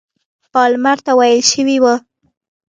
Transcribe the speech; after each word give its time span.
پالمر 0.53 0.97
ته 1.05 1.11
ویل 1.19 1.41
شوي 1.51 1.77
وه. 1.83 1.95